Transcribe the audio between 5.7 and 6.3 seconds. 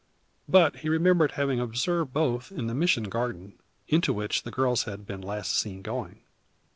going.